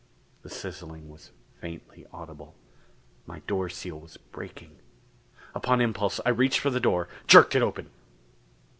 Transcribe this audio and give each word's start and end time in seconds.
The 0.41 0.49
sizzling 0.49 1.09
was 1.11 1.29
faintly 1.59 2.07
audible. 2.11 2.55
My 3.27 3.41
door 3.41 3.69
seal 3.69 3.99
was 3.99 4.17
breaking. 4.17 4.79
Upon 5.53 5.79
impulse 5.79 6.19
I 6.25 6.29
reached 6.29 6.57
for 6.57 6.71
the 6.71 6.79
door, 6.79 7.07
jerked 7.27 7.53
it 7.53 7.61
open. 7.61 7.91